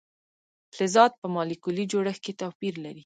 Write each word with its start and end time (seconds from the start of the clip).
فلزات 0.75 1.11
په 1.21 1.27
مالیکولي 1.35 1.85
جوړښت 1.91 2.21
کې 2.25 2.37
توپیر 2.41 2.73
لري. 2.85 2.99